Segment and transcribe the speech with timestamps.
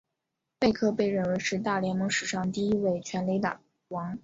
[0.57, 4.17] 贝克被认为是大联盟史上第一位全垒打王。